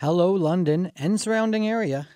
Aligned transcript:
Hello, 0.00 0.32
London 0.32 0.92
and 0.96 1.20
surrounding 1.20 1.68
area. 1.68 2.08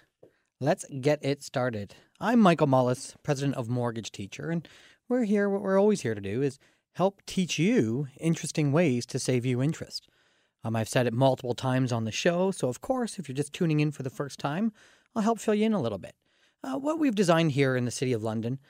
Let's 0.58 0.86
get 1.02 1.22
it 1.22 1.42
started. 1.42 1.94
I'm 2.18 2.40
Michael 2.40 2.66
Mullis, 2.66 3.14
president 3.22 3.56
of 3.56 3.68
Mortgage 3.68 4.10
Teacher, 4.10 4.48
and 4.48 4.66
we're 5.06 5.24
here. 5.24 5.50
What 5.50 5.60
we're 5.60 5.78
always 5.78 6.00
here 6.00 6.14
to 6.14 6.20
do 6.22 6.40
is 6.40 6.58
help 6.94 7.20
teach 7.26 7.58
you 7.58 8.08
interesting 8.18 8.72
ways 8.72 9.04
to 9.04 9.18
save 9.18 9.44
you 9.44 9.62
interest. 9.62 10.08
Um, 10.64 10.74
I've 10.74 10.88
said 10.88 11.06
it 11.06 11.12
multiple 11.12 11.54
times 11.54 11.92
on 11.92 12.04
the 12.04 12.10
show, 12.10 12.50
so 12.50 12.70
of 12.70 12.80
course, 12.80 13.18
if 13.18 13.28
you're 13.28 13.36
just 13.36 13.52
tuning 13.52 13.80
in 13.80 13.90
for 13.90 14.02
the 14.02 14.08
first 14.08 14.38
time, 14.38 14.72
I'll 15.14 15.20
help 15.20 15.38
fill 15.38 15.54
you 15.54 15.66
in 15.66 15.74
a 15.74 15.82
little 15.82 15.98
bit. 15.98 16.14
Uh, 16.62 16.78
what 16.78 16.98
we've 16.98 17.14
designed 17.14 17.52
here 17.52 17.76
in 17.76 17.84
the 17.84 17.90
city 17.90 18.14
of 18.14 18.22
London 18.22 18.60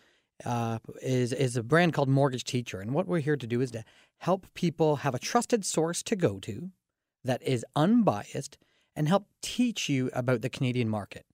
uh, 0.45 0.81
is 1.01 1.33
is 1.33 1.57
a 1.57 1.62
brand 1.62 1.93
called 1.93 2.09
Mortgage 2.09 2.43
Teacher, 2.43 2.81
and 2.81 2.93
what 2.93 3.07
we're 3.07 3.21
here 3.21 3.37
to 3.37 3.46
do 3.46 3.61
is 3.61 3.71
to 3.71 3.85
help 4.19 4.53
people 4.55 4.96
have 4.96 5.15
a 5.15 5.21
trusted 5.21 5.65
source 5.65 6.03
to 6.03 6.17
go 6.17 6.41
to 6.41 6.73
that 7.23 7.41
is 7.45 7.65
unbiased 7.77 8.59
and 8.97 9.09
help 9.09 9.27
teach 9.43 9.89
you 9.89 10.11
about 10.12 10.43
the 10.43 10.51
Canadian 10.51 10.89
market. 10.89 11.27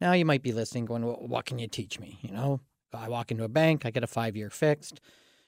Now 0.00 0.12
you 0.12 0.24
might 0.24 0.42
be 0.42 0.52
listening, 0.52 0.84
going, 0.84 1.04
well, 1.04 1.16
"What 1.20 1.44
can 1.44 1.58
you 1.58 1.68
teach 1.68 2.00
me?" 2.00 2.18
You 2.22 2.32
know, 2.32 2.60
I 2.92 3.08
walk 3.08 3.30
into 3.30 3.44
a 3.44 3.48
bank, 3.48 3.86
I 3.86 3.90
get 3.90 4.04
a 4.04 4.08
five 4.08 4.36
year 4.36 4.50
fixed. 4.50 5.00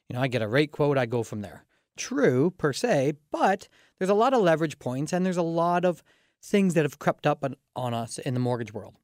You 0.09 0.15
know, 0.15 0.23
I 0.23 0.29
get 0.29 0.43
a 0.43 0.49
rate 0.49 0.73
quote, 0.73 0.99
I 0.99 1.07
go 1.07 1.23
from 1.23 1.41
there. 1.41 1.65
True 1.97 2.51
per 2.51 2.73
se, 2.73 3.15
but 3.31 3.69
there's 3.99 4.11
a 4.11 4.15
lot 4.15 4.35
of 4.35 4.43
leverage 4.43 4.79
points 4.79 5.13
and 5.13 5.25
there's 5.25 5.37
a 5.37 5.43
lot 5.43 5.85
of 5.85 6.03
things 6.43 6.75
that 6.75 6.85
have 6.85 6.99
crept 6.99 7.27
up 7.27 7.45
on, 7.45 7.57
on 7.75 7.95
us 7.95 8.19
in 8.19 8.35
the 8.35 8.41
mortgage 8.41 8.75
world. 8.75 8.95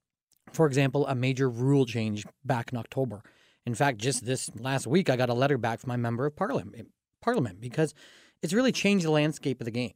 For 0.52 0.66
example, 0.66 1.06
a 1.06 1.14
major 1.14 1.48
rule 1.48 1.86
change 1.86 2.26
back 2.44 2.72
in 2.72 2.78
October. 2.78 3.22
In 3.64 3.74
fact, 3.74 3.98
just 3.98 4.26
this 4.26 4.50
last 4.58 4.86
week, 4.86 5.08
I 5.08 5.16
got 5.16 5.30
a 5.30 5.34
letter 5.34 5.56
back 5.56 5.80
from 5.80 5.88
my 5.88 5.96
member 5.96 6.26
of 6.26 6.34
parliament, 6.34 6.88
parliament 7.22 7.60
because 7.60 7.94
it's 8.42 8.52
really 8.52 8.72
changed 8.72 9.06
the 9.06 9.10
landscape 9.10 9.60
of 9.60 9.64
the 9.64 9.70
game. 9.70 9.92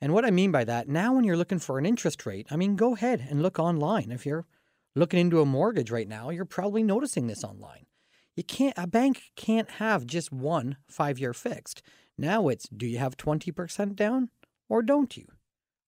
And 0.00 0.14
what 0.14 0.24
I 0.24 0.30
mean 0.30 0.50
by 0.50 0.64
that, 0.64 0.88
now 0.88 1.14
when 1.14 1.24
you're 1.24 1.36
looking 1.36 1.58
for 1.58 1.78
an 1.78 1.84
interest 1.84 2.24
rate, 2.24 2.46
I 2.50 2.56
mean, 2.56 2.76
go 2.76 2.94
ahead 2.94 3.26
and 3.28 3.42
look 3.42 3.58
online. 3.58 4.10
If 4.10 4.24
you're 4.24 4.46
looking 4.94 5.20
into 5.20 5.40
a 5.40 5.46
mortgage 5.46 5.90
right 5.90 6.08
now, 6.08 6.30
you're 6.30 6.46
probably 6.46 6.82
noticing 6.82 7.26
this 7.26 7.44
online. 7.44 7.86
You 8.34 8.44
can't, 8.44 8.74
a 8.78 8.86
bank 8.86 9.32
can't 9.36 9.70
have 9.72 10.06
just 10.06 10.32
one 10.32 10.78
five 10.88 11.18
year 11.18 11.34
fixed. 11.34 11.82
Now 12.16 12.48
it's 12.48 12.68
do 12.68 12.86
you 12.86 12.98
have 12.98 13.16
20% 13.16 13.94
down 13.94 14.30
or 14.68 14.82
don't 14.82 15.16
you? 15.16 15.26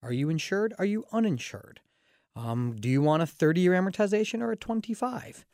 Are 0.03 0.13
you 0.13 0.29
insured? 0.29 0.75
Are 0.79 0.85
you 0.85 1.05
uninsured? 1.13 1.81
Um, 2.35 2.77
do 2.79 2.89
you 2.89 3.01
want 3.01 3.23
a 3.23 3.27
30 3.27 3.61
year 3.61 3.73
amortization 3.73 4.41
or 4.41 4.53
a 4.53 4.57
25? 4.57 5.47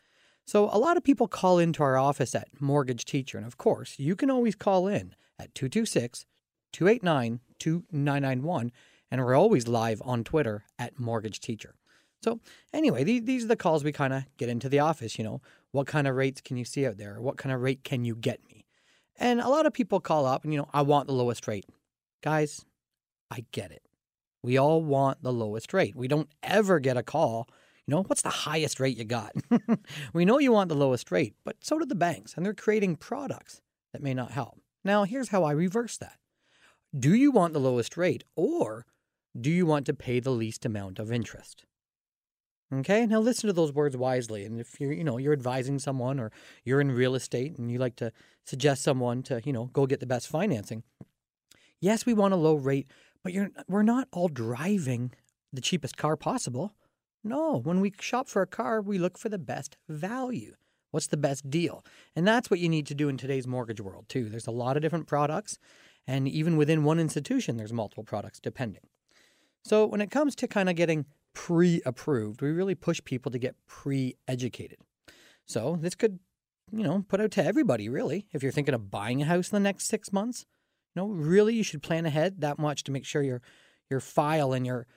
So 0.46 0.70
a 0.72 0.78
lot 0.78 0.96
of 0.96 1.04
people 1.04 1.28
call 1.28 1.58
into 1.58 1.82
our 1.82 1.98
office 1.98 2.34
at 2.34 2.60
Mortgage 2.60 3.04
Teacher. 3.04 3.36
And 3.36 3.46
of 3.46 3.58
course, 3.58 3.98
you 3.98 4.16
can 4.16 4.30
always 4.30 4.54
call 4.54 4.88
in 4.88 5.14
at 5.38 5.54
226 5.54 6.24
289 6.72 7.40
2991. 7.58 8.72
And 9.10 9.24
we're 9.24 9.34
always 9.34 9.66
live 9.66 10.02
on 10.04 10.24
Twitter 10.24 10.64
at 10.78 10.98
Mortgage 10.98 11.40
Teacher. 11.40 11.74
So, 12.22 12.40
anyway, 12.72 13.04
these 13.04 13.44
are 13.44 13.48
the 13.48 13.56
calls 13.56 13.84
we 13.84 13.92
kind 13.92 14.12
of 14.12 14.24
get 14.36 14.48
into 14.48 14.68
the 14.68 14.80
office. 14.80 15.18
You 15.18 15.24
know, 15.24 15.40
what 15.70 15.86
kind 15.86 16.06
of 16.06 16.16
rates 16.16 16.40
can 16.40 16.56
you 16.56 16.64
see 16.64 16.86
out 16.86 16.98
there? 16.98 17.20
What 17.20 17.36
kind 17.36 17.54
of 17.54 17.60
rate 17.60 17.84
can 17.84 18.04
you 18.04 18.16
get 18.16 18.44
me? 18.44 18.66
And 19.16 19.40
a 19.40 19.48
lot 19.48 19.66
of 19.66 19.72
people 19.72 20.00
call 20.00 20.26
up 20.26 20.44
and, 20.44 20.52
you 20.52 20.58
know, 20.58 20.68
I 20.72 20.82
want 20.82 21.06
the 21.06 21.14
lowest 21.14 21.46
rate. 21.48 21.66
Guys, 22.22 22.64
I 23.30 23.44
get 23.52 23.70
it. 23.70 23.82
We 24.42 24.58
all 24.58 24.82
want 24.82 25.22
the 25.22 25.32
lowest 25.32 25.72
rate. 25.72 25.96
We 25.96 26.08
don't 26.08 26.28
ever 26.42 26.78
get 26.80 26.96
a 26.96 27.02
call, 27.02 27.48
you 27.88 27.94
know, 27.94 28.02
what's 28.02 28.20
the 28.20 28.28
highest 28.28 28.80
rate 28.80 28.98
you 28.98 29.04
got? 29.04 29.32
we 30.12 30.26
know 30.26 30.38
you 30.38 30.52
want 30.52 30.68
the 30.68 30.74
lowest 30.74 31.10
rate, 31.10 31.34
but 31.42 31.56
so 31.62 31.78
do 31.78 31.86
the 31.86 31.94
banks, 31.94 32.34
and 32.34 32.44
they're 32.44 32.52
creating 32.52 32.96
products 32.96 33.62
that 33.94 34.02
may 34.02 34.12
not 34.12 34.30
help. 34.30 34.60
Now, 34.84 35.04
here's 35.04 35.30
how 35.30 35.42
I 35.42 35.52
reverse 35.52 35.96
that. 35.96 36.18
Do 36.96 37.14
you 37.14 37.30
want 37.30 37.52
the 37.52 37.60
lowest 37.60 37.96
rate 37.96 38.24
or 38.34 38.86
do 39.38 39.50
you 39.50 39.66
want 39.66 39.86
to 39.86 39.94
pay 39.94 40.20
the 40.20 40.30
least 40.30 40.64
amount 40.64 40.98
of 40.98 41.12
interest? 41.12 41.64
Okay, 42.72 43.06
now 43.06 43.20
listen 43.20 43.46
to 43.46 43.52
those 43.52 43.72
words 43.72 43.96
wisely. 43.96 44.44
And 44.44 44.60
if 44.60 44.80
you're, 44.80 44.92
you 44.92 45.04
know, 45.04 45.18
you're 45.18 45.32
advising 45.32 45.78
someone 45.78 46.18
or 46.18 46.30
you're 46.64 46.80
in 46.80 46.90
real 46.90 47.14
estate 47.14 47.58
and 47.58 47.70
you 47.70 47.78
like 47.78 47.96
to 47.96 48.12
suggest 48.44 48.82
someone 48.82 49.22
to, 49.24 49.40
you 49.44 49.52
know, 49.52 49.66
go 49.66 49.86
get 49.86 50.00
the 50.00 50.06
best 50.06 50.28
financing. 50.28 50.82
Yes, 51.80 52.04
we 52.04 52.14
want 52.14 52.34
a 52.34 52.38
low 52.38 52.54
rate, 52.54 52.90
but 53.22 53.32
you're 53.32 53.50
we're 53.68 53.82
not 53.82 54.08
all 54.12 54.28
driving 54.28 55.12
the 55.52 55.60
cheapest 55.60 55.96
car 55.96 56.16
possible. 56.16 56.74
No, 57.24 57.56
when 57.56 57.80
we 57.80 57.92
shop 58.00 58.28
for 58.28 58.42
a 58.42 58.46
car, 58.46 58.80
we 58.80 58.98
look 58.98 59.18
for 59.18 59.28
the 59.28 59.38
best 59.38 59.76
value. 59.88 60.54
What's 60.90 61.08
the 61.08 61.16
best 61.16 61.50
deal? 61.50 61.84
And 62.16 62.26
that's 62.26 62.50
what 62.50 62.60
you 62.60 62.68
need 62.68 62.86
to 62.86 62.94
do 62.94 63.08
in 63.08 63.16
today's 63.16 63.46
mortgage 63.46 63.80
world, 63.80 64.06
too. 64.08 64.28
There's 64.28 64.46
a 64.46 64.52
lot 64.52 64.76
of 64.76 64.82
different 64.82 65.06
products, 65.06 65.58
and 66.08 66.26
even 66.26 66.56
within 66.56 66.82
one 66.82 66.98
institution, 66.98 67.56
there's 67.56 67.72
multiple 67.72 68.02
products 68.02 68.40
depending. 68.40 68.82
So 69.62 69.86
when 69.86 70.00
it 70.00 70.10
comes 70.10 70.34
to 70.36 70.48
kind 70.48 70.68
of 70.68 70.74
getting 70.74 71.06
pre 71.38 71.80
approved. 71.86 72.42
We 72.42 72.50
really 72.50 72.74
push 72.74 73.00
people 73.04 73.30
to 73.30 73.38
get 73.38 73.54
pre 73.68 74.16
educated. 74.26 74.78
So 75.46 75.78
this 75.80 75.94
could, 75.94 76.18
you 76.72 76.82
know, 76.82 77.04
put 77.08 77.20
out 77.20 77.30
to 77.32 77.44
everybody, 77.44 77.88
really. 77.88 78.26
If 78.32 78.42
you're 78.42 78.52
thinking 78.52 78.74
of 78.74 78.90
buying 78.90 79.22
a 79.22 79.26
house 79.26 79.50
in 79.50 79.56
the 79.56 79.60
next 79.60 79.86
six 79.86 80.12
months, 80.12 80.44
you 80.94 81.02
know, 81.02 81.08
really 81.08 81.54
you 81.54 81.62
should 81.62 81.82
plan 81.82 82.06
ahead 82.06 82.40
that 82.40 82.58
much 82.58 82.82
to 82.84 82.92
make 82.92 83.04
sure 83.04 83.22
your 83.22 83.40
your 83.88 84.00
file 84.00 84.52
and 84.52 84.66
your 84.66 84.88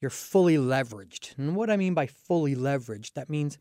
you're 0.00 0.10
fully 0.10 0.56
leveraged. 0.56 1.36
And 1.36 1.54
what 1.54 1.68
I 1.68 1.76
mean 1.76 1.92
by 1.92 2.06
fully 2.06 2.56
leveraged, 2.56 3.12
that 3.12 3.28
means, 3.28 3.58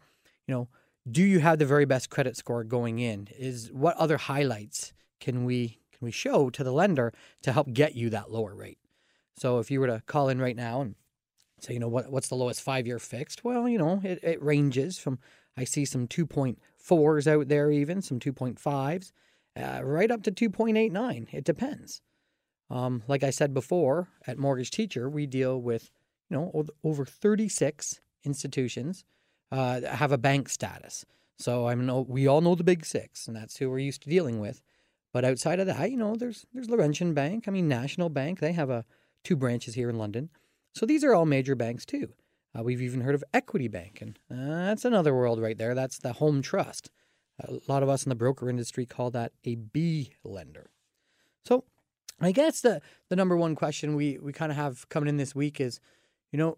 you 0.48 0.53
know, 0.53 0.69
do 1.12 1.22
you 1.22 1.40
have 1.40 1.59
the 1.59 1.66
very 1.66 1.86
best 1.86 2.09
credit 2.09 2.38
score 2.38 2.64
going 2.64 3.00
in? 3.00 3.28
Is 3.38 3.69
what 3.74 3.98
other 3.98 4.16
highlights 4.18 4.94
can 5.19 5.44
we 5.44 5.79
can 6.00 6.06
we 6.06 6.12
show 6.12 6.50
to 6.50 6.64
the 6.64 6.72
lender 6.72 7.14
to 7.42 7.52
help 7.52 7.74
get 7.74 7.96
you 7.96 8.10
that 8.10 8.32
lower 8.32 8.56
rate? 8.56 8.80
So 9.36 9.60
if 9.60 9.70
you 9.70 9.80
were 9.80 9.88
to 9.88 10.02
call 10.06 10.30
in 10.30 10.42
right 10.42 10.56
now 10.56 10.82
and 10.82 10.96
say, 11.60 11.74
you 11.74 11.80
know, 11.80 11.88
what, 11.88 12.10
what's 12.12 12.30
the 12.30 12.36
lowest 12.36 12.62
five 12.62 12.88
year 12.88 13.00
fixed? 13.00 13.44
Well, 13.44 13.68
you 13.68 13.78
know, 13.78 14.02
it, 14.04 14.20
it 14.24 14.42
ranges 14.42 14.98
from, 14.98 15.20
I 15.58 15.66
see 15.66 15.86
some 15.86 16.08
2.4s 16.08 17.28
out 17.28 17.48
there, 17.50 17.72
even 17.72 18.02
some 18.02 18.20
2.5s, 18.20 19.12
uh, 19.58 19.84
right 19.84 20.10
up 20.10 20.24
to 20.24 20.32
2.89. 20.32 21.34
It 21.34 21.44
depends. 21.44 22.02
Um, 22.70 23.04
like 23.08 23.24
I 23.24 23.30
said 23.30 23.54
before, 23.54 24.08
at 24.26 24.38
Mortgage 24.38 24.72
Teacher, 24.72 25.10
we 25.10 25.26
deal 25.26 25.60
with, 25.60 25.92
you 26.30 26.38
know, 26.38 26.66
over 26.84 27.06
36 27.06 28.00
institutions 28.24 29.04
uh, 29.52 29.80
that 29.80 29.96
have 29.96 30.12
a 30.12 30.18
bank 30.18 30.50
status. 30.50 31.06
So 31.38 31.68
I 31.68 31.74
know 31.74 32.06
we 32.08 32.28
all 32.28 32.42
know 32.42 32.56
the 32.56 32.64
big 32.64 32.86
six, 32.86 33.28
and 33.28 33.36
that's 33.36 33.58
who 33.58 33.70
we're 33.70 33.80
used 33.80 34.04
to 34.04 34.10
dealing 34.10 34.40
with. 34.40 34.62
But 35.12 35.25
outside 35.25 35.59
of 35.59 35.68
that, 35.68 35.92
you 35.92 35.97
know, 35.97 36.16
there's 36.16 36.46
there's 36.53 36.70
Laurentian 36.70 37.14
Bank. 37.14 37.46
I 37.47 37.52
mean, 37.52 37.68
National 37.68 38.09
Bank. 38.09 38.40
They 38.40 38.53
have 38.53 38.70
a 38.70 38.86
two 39.24 39.36
branches 39.36 39.75
here 39.75 39.90
in 39.90 39.97
London. 39.97 40.30
So 40.74 40.86
these 40.86 41.03
are 41.03 41.14
all 41.14 41.25
major 41.25 41.56
banks 41.56 41.86
too. 41.86 42.14
Uh, 42.58 42.64
we've 42.64 42.81
even 42.81 43.02
heard 43.02 43.16
of 43.16 43.24
Equity 43.34 43.68
Bank, 43.68 44.02
and 44.02 44.19
uh, 44.31 44.66
that's 44.68 44.86
another 44.86 45.14
world 45.14 45.40
right 45.42 45.58
there. 45.58 45.75
That's 45.75 46.00
the 46.00 46.14
home 46.14 46.42
trust. 46.42 46.90
A 47.40 47.59
lot 47.68 47.84
of 47.84 47.90
us 47.90 48.03
in 48.03 48.09
the 48.09 48.16
broker 48.16 48.50
industry 48.50 48.86
call 48.86 49.12
that 49.12 49.31
a 49.46 49.56
B 49.56 50.14
lender. 50.24 50.72
So 51.46 51.64
I 52.19 52.31
guess 52.31 52.62
the 52.62 52.81
the 53.09 53.16
number 53.16 53.38
one 53.38 53.56
question 53.56 53.96
we 53.96 54.18
we 54.19 54.34
kind 54.34 54.52
of 54.52 54.58
have 54.58 54.88
coming 54.90 55.09
in 55.09 55.18
this 55.18 55.36
week 55.36 55.62
is, 55.62 55.80
you 56.31 56.38
know, 56.38 56.58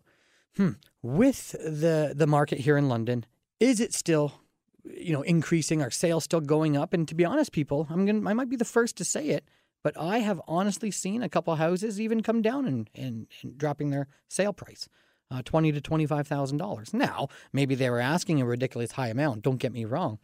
hmm, 0.58 0.72
with 1.02 1.52
the 1.52 2.14
the 2.16 2.28
market 2.28 2.60
here 2.60 2.78
in 2.78 2.90
London, 2.90 3.26
is 3.60 3.80
it 3.80 3.94
still 3.94 4.41
you 4.84 5.14
know 5.14 5.22
increasing? 5.22 5.82
our 5.82 5.92
sales 5.92 6.24
still 6.24 6.42
going 6.42 6.78
up? 6.78 6.94
And 6.94 7.08
to 7.08 7.16
be 7.16 7.26
honest, 7.26 7.52
people, 7.52 7.88
I'm 7.90 8.06
gonna 8.06 8.30
I 8.30 8.34
might 8.34 8.50
be 8.50 8.56
the 8.56 8.66
first 8.66 8.98
to 8.98 9.06
say 9.06 9.30
it. 9.30 9.46
But 9.84 9.98
I 9.98 10.20
have 10.20 10.40
honestly 10.48 10.92
seen 10.92 11.24
a 11.24 11.30
couple 11.30 11.56
houses 11.56 12.00
even 12.00 12.22
come 12.22 12.44
down 12.44 12.68
and, 12.68 12.90
and, 12.94 13.28
and 13.42 13.58
dropping 13.58 13.90
their 13.90 14.08
sale 14.28 14.54
price. 14.54 14.88
Uh, 15.32 15.42
twenty 15.44 15.72
to 15.72 15.80
twenty-five 15.80 16.28
thousand 16.28 16.58
dollars. 16.58 16.94
Now, 16.94 17.30
maybe 17.54 17.74
they 17.74 17.90
were 17.90 18.02
asking 18.02 18.42
a 18.42 18.46
ridiculous 18.46 18.92
high 18.92 19.08
amount. 19.08 19.44
Don't 19.44 19.58
get 19.58 19.72
me 19.72 19.86
wrong, 19.86 20.20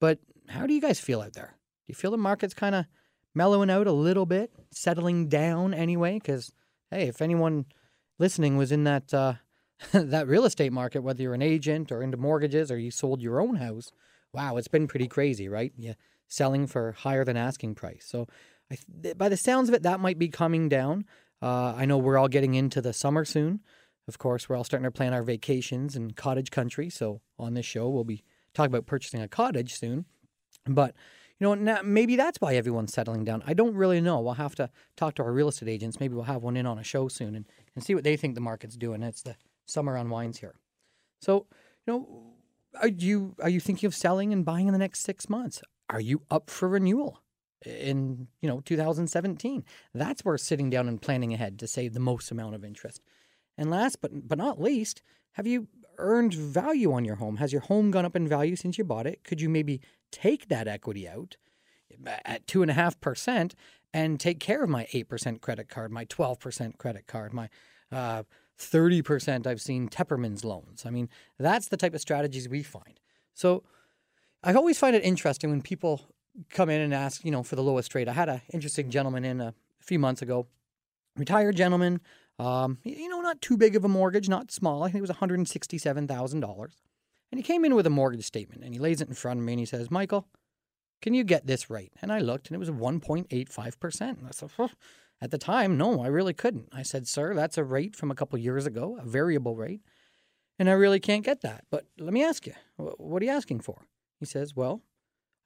but 0.00 0.18
how 0.48 0.66
do 0.66 0.74
you 0.74 0.80
guys 0.80 0.98
feel 0.98 1.22
out 1.22 1.34
there? 1.34 1.54
Do 1.86 1.92
you 1.92 1.94
feel 1.94 2.10
the 2.10 2.16
market's 2.16 2.54
kind 2.54 2.74
of 2.74 2.86
mellowing 3.34 3.70
out 3.70 3.86
a 3.86 3.92
little 3.92 4.26
bit, 4.26 4.50
settling 4.72 5.28
down 5.28 5.72
anyway? 5.72 6.14
Because 6.14 6.52
hey, 6.90 7.06
if 7.06 7.22
anyone 7.22 7.66
listening 8.18 8.56
was 8.56 8.72
in 8.72 8.82
that 8.82 9.14
uh, 9.14 9.34
that 9.92 10.26
real 10.26 10.44
estate 10.44 10.72
market, 10.72 11.02
whether 11.02 11.22
you're 11.22 11.34
an 11.34 11.42
agent 11.42 11.92
or 11.92 12.02
into 12.02 12.16
mortgages 12.16 12.70
or 12.70 12.78
you 12.78 12.90
sold 12.90 13.22
your 13.22 13.40
own 13.40 13.56
house, 13.56 13.92
wow, 14.32 14.56
it's 14.56 14.68
been 14.68 14.86
pretty 14.86 15.08
crazy, 15.08 15.48
right? 15.48 15.72
Yeah, 15.76 15.94
selling 16.26 16.66
for 16.66 16.92
higher 16.92 17.24
than 17.24 17.36
asking 17.36 17.74
price. 17.74 18.04
So 18.08 18.26
th- 19.02 19.16
by 19.16 19.28
the 19.28 19.36
sounds 19.36 19.68
of 19.68 19.74
it, 19.74 19.82
that 19.82 20.00
might 20.00 20.18
be 20.18 20.28
coming 20.28 20.68
down. 20.68 21.04
Uh, 21.40 21.74
I 21.76 21.84
know 21.84 21.98
we're 21.98 22.18
all 22.18 22.28
getting 22.28 22.54
into 22.54 22.80
the 22.80 22.92
summer 22.92 23.24
soon. 23.24 23.60
Of 24.08 24.18
course, 24.18 24.48
we're 24.48 24.56
all 24.56 24.64
starting 24.64 24.84
to 24.84 24.90
plan 24.90 25.12
our 25.12 25.22
vacations 25.22 25.94
in 25.94 26.12
cottage 26.12 26.50
country. 26.50 26.90
So 26.90 27.20
on 27.38 27.54
this 27.54 27.66
show, 27.66 27.88
we'll 27.88 28.04
be 28.04 28.24
talking 28.54 28.72
about 28.72 28.86
purchasing 28.86 29.20
a 29.20 29.28
cottage 29.28 29.74
soon. 29.74 30.06
But 30.66 30.94
you 31.38 31.46
know, 31.46 31.54
now, 31.54 31.80
maybe 31.84 32.16
that's 32.16 32.40
why 32.40 32.56
everyone's 32.56 32.92
settling 32.92 33.24
down. 33.24 33.44
I 33.46 33.54
don't 33.54 33.74
really 33.74 34.00
know. 34.00 34.20
We'll 34.20 34.34
have 34.34 34.56
to 34.56 34.70
talk 34.96 35.14
to 35.16 35.22
our 35.22 35.32
real 35.32 35.48
estate 35.48 35.68
agents. 35.68 36.00
Maybe 36.00 36.14
we'll 36.14 36.24
have 36.24 36.42
one 36.42 36.56
in 36.56 36.66
on 36.66 36.78
a 36.78 36.82
show 36.84 37.06
soon 37.06 37.36
and, 37.36 37.44
and 37.76 37.84
see 37.84 37.94
what 37.94 38.02
they 38.02 38.16
think 38.16 38.34
the 38.34 38.40
market's 38.40 38.76
doing. 38.76 39.02
It's 39.02 39.22
the 39.22 39.36
summer 39.68 39.96
unwinds 39.96 40.38
here. 40.38 40.54
So, 41.20 41.46
you 41.86 41.92
know, 41.92 42.32
are 42.80 42.88
you 42.88 43.34
are 43.40 43.48
you 43.48 43.60
thinking 43.60 43.86
of 43.86 43.94
selling 43.94 44.32
and 44.32 44.44
buying 44.44 44.66
in 44.66 44.72
the 44.72 44.78
next 44.78 45.00
six 45.00 45.28
months? 45.28 45.62
Are 45.90 46.00
you 46.00 46.22
up 46.30 46.50
for 46.50 46.68
renewal? 46.68 47.22
in 47.66 48.28
you 48.40 48.48
know 48.48 48.60
2017 48.60 49.64
that's 49.92 50.24
where 50.24 50.38
sitting 50.38 50.70
down 50.70 50.86
and 50.86 51.02
planning 51.02 51.34
ahead 51.34 51.58
to 51.58 51.66
save 51.66 51.92
the 51.92 51.98
most 51.98 52.30
amount 52.30 52.54
of 52.54 52.64
interest 52.64 53.02
And 53.58 53.70
last 53.70 54.00
but 54.00 54.28
but 54.28 54.38
not 54.38 54.60
least, 54.62 55.02
have 55.32 55.46
you 55.46 55.66
earned 55.98 56.32
value 56.32 56.92
on 56.92 57.04
your 57.04 57.16
home? 57.16 57.36
Has 57.36 57.52
your 57.52 57.62
home 57.62 57.90
gone 57.90 58.04
up 58.04 58.16
in 58.16 58.28
value 58.28 58.54
since 58.56 58.78
you 58.78 58.84
bought 58.84 59.06
it? 59.06 59.24
Could 59.24 59.40
you 59.40 59.48
maybe 59.48 59.80
take 60.12 60.48
that 60.48 60.68
equity 60.68 61.08
out 61.08 61.36
at 62.24 62.46
two 62.46 62.62
and 62.62 62.70
a 62.70 62.74
half 62.74 63.00
percent 63.00 63.54
and 63.92 64.20
take 64.20 64.38
care 64.38 64.62
of 64.62 64.70
my 64.70 64.86
eight 64.92 65.08
percent 65.08 65.42
credit 65.42 65.68
card, 65.68 65.90
my 65.90 66.04
twelve 66.04 66.38
percent 66.38 66.78
credit 66.78 67.08
card, 67.08 67.34
my 67.34 67.48
uh, 67.90 68.22
thirty 68.58 69.02
percent? 69.02 69.46
I've 69.46 69.60
seen 69.60 69.88
Tepperman's 69.88 70.44
loans. 70.44 70.84
I 70.84 70.90
mean, 70.90 71.08
that's 71.38 71.68
the 71.68 71.76
type 71.76 71.94
of 71.94 72.00
strategies 72.00 72.48
we 72.48 72.62
find. 72.62 73.00
So 73.34 73.62
I 74.42 74.52
always 74.54 74.78
find 74.78 74.94
it 74.94 75.04
interesting 75.04 75.50
when 75.50 75.62
people 75.62 76.02
come 76.50 76.70
in 76.70 76.80
and 76.80 76.94
ask, 76.94 77.24
you 77.24 77.30
know, 77.30 77.42
for 77.42 77.56
the 77.56 77.62
lowest 77.62 77.94
rate. 77.94 78.08
I 78.08 78.12
had 78.12 78.28
an 78.28 78.42
interesting 78.52 78.90
gentleman 78.90 79.24
in 79.24 79.40
a 79.40 79.54
few 79.80 79.98
months 79.98 80.22
ago, 80.22 80.46
retired 81.16 81.56
gentleman, 81.56 82.00
um, 82.38 82.78
you 82.84 83.08
know, 83.08 83.20
not 83.20 83.40
too 83.40 83.56
big 83.56 83.74
of 83.74 83.84
a 83.84 83.88
mortgage, 83.88 84.28
not 84.28 84.52
small. 84.52 84.84
I 84.84 84.86
think 84.90 84.98
it 84.98 85.08
was 85.08 85.16
$167,000. 85.16 86.68
And 87.30 87.38
he 87.38 87.42
came 87.42 87.64
in 87.64 87.74
with 87.74 87.86
a 87.86 87.90
mortgage 87.90 88.24
statement 88.24 88.62
and 88.64 88.72
he 88.72 88.78
lays 88.78 89.00
it 89.00 89.08
in 89.08 89.14
front 89.14 89.40
of 89.40 89.46
me 89.46 89.54
and 89.54 89.60
he 89.60 89.66
says, 89.66 89.90
Michael, 89.90 90.26
can 91.02 91.14
you 91.14 91.24
get 91.24 91.46
this 91.46 91.68
right? 91.68 91.92
And 92.00 92.12
I 92.12 92.20
looked 92.20 92.48
and 92.48 92.54
it 92.54 92.58
was 92.58 92.70
1.85%. 92.70 94.00
And 94.00 94.26
I 94.26 94.30
said, 94.30 94.50
at 95.20 95.30
the 95.30 95.38
time, 95.38 95.76
no, 95.76 96.02
I 96.02 96.06
really 96.06 96.34
couldn't. 96.34 96.68
I 96.72 96.82
said, 96.82 97.08
sir, 97.08 97.34
that's 97.34 97.58
a 97.58 97.64
rate 97.64 97.96
from 97.96 98.10
a 98.10 98.14
couple 98.14 98.38
years 98.38 98.66
ago, 98.66 98.98
a 99.00 99.04
variable 99.06 99.56
rate. 99.56 99.80
And 100.58 100.68
I 100.68 100.72
really 100.72 101.00
can't 101.00 101.24
get 101.24 101.40
that. 101.42 101.64
But 101.70 101.86
let 101.98 102.12
me 102.12 102.24
ask 102.24 102.46
you, 102.46 102.54
what 102.76 103.22
are 103.22 103.24
you 103.24 103.30
asking 103.30 103.60
for? 103.60 103.86
He 104.18 104.26
says, 104.26 104.54
well, 104.54 104.82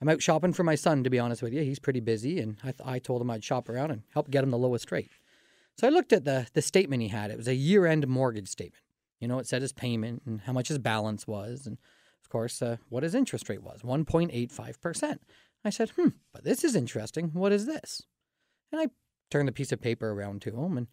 I'm 0.00 0.08
out 0.08 0.22
shopping 0.22 0.52
for 0.52 0.64
my 0.64 0.74
son, 0.74 1.04
to 1.04 1.10
be 1.10 1.18
honest 1.18 1.42
with 1.42 1.52
you. 1.52 1.62
He's 1.62 1.78
pretty 1.78 2.00
busy. 2.00 2.40
And 2.40 2.56
I, 2.62 2.72
th- 2.72 2.80
I 2.84 2.98
told 2.98 3.22
him 3.22 3.30
I'd 3.30 3.44
shop 3.44 3.68
around 3.68 3.90
and 3.90 4.02
help 4.12 4.30
get 4.30 4.42
him 4.44 4.50
the 4.50 4.58
lowest 4.58 4.90
rate. 4.90 5.10
So 5.78 5.86
I 5.86 5.90
looked 5.90 6.12
at 6.12 6.24
the 6.24 6.46
the 6.52 6.62
statement 6.62 7.02
he 7.02 7.08
had. 7.08 7.30
It 7.30 7.36
was 7.36 7.48
a 7.48 7.54
year 7.54 7.86
end 7.86 8.06
mortgage 8.06 8.48
statement. 8.48 8.82
You 9.20 9.28
know, 9.28 9.38
it 9.38 9.46
said 9.46 9.62
his 9.62 9.72
payment 9.72 10.22
and 10.26 10.40
how 10.42 10.52
much 10.52 10.68
his 10.68 10.78
balance 10.78 11.26
was, 11.26 11.66
and 11.66 11.78
of 12.22 12.28
course, 12.28 12.60
uh, 12.60 12.76
what 12.88 13.04
his 13.04 13.14
interest 13.14 13.48
rate 13.48 13.62
was 13.62 13.82
1.85%. 13.82 15.18
I 15.64 15.70
said, 15.70 15.90
hmm, 15.90 16.08
but 16.32 16.42
this 16.42 16.64
is 16.64 16.74
interesting. 16.74 17.30
What 17.32 17.52
is 17.52 17.66
this? 17.66 18.02
And 18.72 18.80
I 18.80 18.86
turned 19.32 19.48
the 19.48 19.52
piece 19.52 19.72
of 19.72 19.80
paper 19.80 20.10
around 20.10 20.42
to 20.42 20.54
him, 20.54 20.76
and 20.76 20.88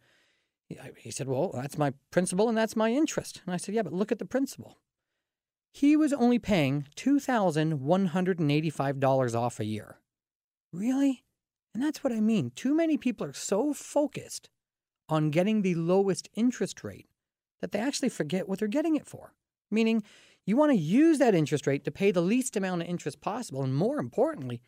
he 0.97 1.11
said, 1.11 1.27
well, 1.27 1.51
that's 1.53 1.77
my 1.77 1.91
principal 2.11 2.47
and 2.47 2.57
that's 2.57 2.75
my 2.75 2.91
interest. 2.91 3.41
And 3.45 3.53
I 3.53 3.57
said, 3.57 3.75
yeah, 3.75 3.81
but 3.81 3.93
look 3.93 4.11
at 4.11 4.19
the 4.19 4.25
principal. 4.25 4.77
He 5.71 5.97
was 5.97 6.13
only 6.13 6.39
paying 6.39 6.87
$2,185 6.95 9.35
off 9.35 9.59
a 9.59 9.65
year. 9.65 9.97
Really? 10.71 11.23
And 11.73 11.83
that's 11.83 12.03
what 12.03 12.13
I 12.13 12.19
mean. 12.19 12.51
Too 12.55 12.75
many 12.75 12.97
people 12.97 13.27
are 13.27 13.33
so 13.33 13.73
focused 13.73 14.49
on 15.07 15.31
getting 15.31 15.61
the 15.61 15.75
lowest 15.75 16.29
interest 16.35 16.83
rate 16.83 17.07
that 17.61 17.71
they 17.71 17.79
actually 17.79 18.09
forget 18.09 18.47
what 18.47 18.59
they're 18.59 18.67
getting 18.67 18.95
it 18.95 19.07
for. 19.07 19.33
Meaning, 19.71 20.03
you 20.45 20.55
want 20.55 20.71
to 20.71 20.77
use 20.77 21.17
that 21.19 21.35
interest 21.35 21.67
rate 21.67 21.83
to 21.85 21.91
pay 21.91 22.11
the 22.11 22.21
least 22.21 22.55
amount 22.55 22.81
of 22.81 22.87
interest 22.87 23.21
possible, 23.21 23.63
and 23.63 23.75
more 23.75 23.99
importantly, 23.99 24.61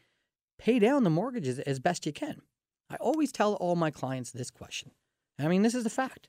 pay 0.60 0.78
down 0.78 1.04
the 1.04 1.10
mortgages 1.10 1.58
as 1.60 1.80
best 1.80 2.06
you 2.06 2.12
can. 2.12 2.42
I 2.92 2.96
always 2.98 3.32
tell 3.32 3.54
all 3.56 3.76
my 3.76 3.90
clients 3.90 4.32
this 4.32 4.52
question. 4.52 4.92
I 5.40 5.48
mean, 5.48 5.62
this 5.62 5.76
is 5.76 5.86
a 5.86 5.90
fact. 5.90 6.28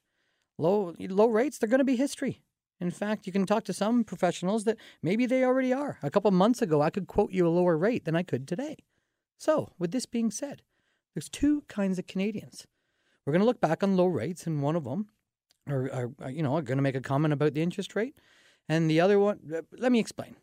Low 0.59 0.94
low 0.99 1.29
rates, 1.29 1.59
they're 1.59 1.69
going 1.69 1.79
to 1.79 1.85
be 1.85 1.97
history. 1.97 2.43
In 2.81 2.91
fact, 2.91 3.26
you 3.26 3.32
can 3.32 3.47
talk 3.47 3.64
to 3.64 3.73
some 3.73 4.05
professionals 4.05 4.64
that 4.64 4.76
maybe 5.03 5.26
they 5.26 5.44
already 5.44 5.73
are. 5.73 5.99
A 6.03 6.11
couple 6.11 6.31
months 6.31 6.62
ago, 6.62 6.81
I 6.81 6.91
could 6.91 7.06
quote 7.06 7.32
you 7.32 7.47
a 7.47 7.49
lower 7.49 7.76
rate 7.76 8.05
than 8.05 8.17
I 8.17 8.23
could 8.23 8.47
today. 8.47 8.76
So, 9.38 9.73
with 9.79 9.91
this 9.91 10.06
being 10.06 10.31
said, 10.31 10.62
there's 11.14 11.29
two 11.29 11.62
kinds 11.69 11.99
of 11.99 12.06
Canadians. 12.06 12.67
We're 13.25 13.32
going 13.32 13.41
to 13.41 13.47
look 13.47 13.61
back 13.61 13.82
on 13.82 13.97
low 13.97 14.06
rates, 14.06 14.47
and 14.47 14.62
one 14.62 14.76
of 14.76 14.85
them, 14.85 15.08
or, 15.69 16.12
you 16.29 16.43
know, 16.43 16.56
are 16.56 16.62
going 16.62 16.79
to 16.79 16.82
make 16.82 16.97
a 16.97 17.00
comment 17.00 17.32
about 17.32 17.55
the 17.55 17.62
interest 17.62 17.94
rate, 17.94 18.17
and 18.69 18.91
the 18.91 19.00
other 19.00 19.19
one. 19.19 19.41
Uh, 19.55 19.62
let 19.79 19.93
me 19.93 20.00
explain. 20.00 20.37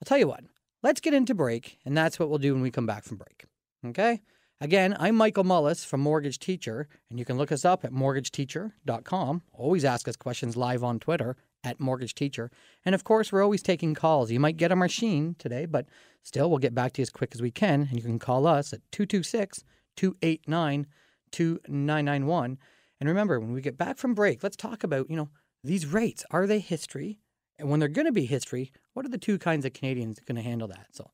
I'll 0.00 0.06
tell 0.06 0.18
you 0.18 0.28
what. 0.28 0.44
Let's 0.82 1.00
get 1.00 1.14
into 1.14 1.34
break, 1.34 1.78
and 1.84 1.96
that's 1.96 2.18
what 2.18 2.28
we'll 2.28 2.38
do 2.38 2.52
when 2.52 2.62
we 2.62 2.70
come 2.70 2.86
back 2.86 3.04
from 3.04 3.16
break. 3.16 3.44
Okay. 3.84 4.22
Again, 4.62 4.96
I'm 5.00 5.16
Michael 5.16 5.42
Mullis 5.42 5.84
from 5.84 6.02
Mortgage 6.02 6.38
Teacher, 6.38 6.86
and 7.10 7.18
you 7.18 7.24
can 7.24 7.36
look 7.36 7.50
us 7.50 7.64
up 7.64 7.84
at 7.84 7.90
mortgageteacher.com. 7.90 9.42
Always 9.52 9.84
ask 9.84 10.06
us 10.06 10.14
questions 10.14 10.56
live 10.56 10.84
on 10.84 11.00
Twitter 11.00 11.36
at 11.64 11.80
Mortgage 11.80 12.14
Teacher. 12.14 12.48
And 12.84 12.94
of 12.94 13.02
course, 13.02 13.32
we're 13.32 13.42
always 13.42 13.60
taking 13.60 13.92
calls. 13.92 14.30
You 14.30 14.38
might 14.38 14.56
get 14.56 14.70
a 14.70 14.76
machine 14.76 15.34
today, 15.36 15.66
but 15.66 15.86
still, 16.22 16.48
we'll 16.48 16.60
get 16.60 16.76
back 16.76 16.92
to 16.92 17.00
you 17.00 17.02
as 17.02 17.10
quick 17.10 17.32
as 17.34 17.42
we 17.42 17.50
can. 17.50 17.88
And 17.90 17.96
you 17.98 18.04
can 18.04 18.20
call 18.20 18.46
us 18.46 18.72
at 18.72 18.82
226 18.92 19.64
289 19.96 20.86
2991. 21.32 22.58
And 23.00 23.08
remember, 23.08 23.40
when 23.40 23.54
we 23.54 23.62
get 23.62 23.76
back 23.76 23.98
from 23.98 24.14
break, 24.14 24.44
let's 24.44 24.56
talk 24.56 24.84
about, 24.84 25.10
you 25.10 25.16
know, 25.16 25.30
these 25.64 25.86
rates. 25.86 26.24
Are 26.30 26.46
they 26.46 26.60
history? 26.60 27.18
And 27.58 27.68
when 27.68 27.80
they're 27.80 27.88
going 27.88 28.06
to 28.06 28.12
be 28.12 28.26
history, 28.26 28.70
what 28.92 29.04
are 29.04 29.08
the 29.08 29.18
two 29.18 29.40
kinds 29.40 29.64
of 29.64 29.72
Canadians 29.72 30.20
going 30.24 30.36
to 30.36 30.42
handle 30.42 30.68
that? 30.68 30.86
So, 30.92 31.10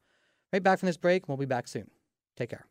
right 0.53 0.62
back 0.62 0.81
from 0.81 0.89
this 0.89 0.99
break, 0.99 1.29
we'll 1.29 1.39
be 1.39 1.47
back 1.47 1.67
soon. 1.67 1.91
Take 2.37 2.51
care. 2.51 2.67